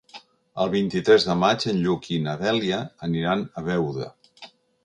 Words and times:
El 0.63 0.71
vint-i-tres 0.75 1.27
de 1.27 1.35
maig 1.43 1.67
en 1.73 1.83
Lluc 1.83 2.09
i 2.15 2.19
na 2.23 2.35
Dèlia 2.41 2.83
aniran 3.09 3.47
a 3.63 3.67
Beuda. 3.69 4.13